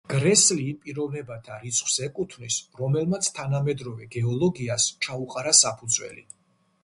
[0.11, 6.27] გრესლი იმ პიროვნებათა რიცხვს ეკუთვნის, რომელმაც თანამედროვე გეოლოგიას ჩაუყარა საფუძველი.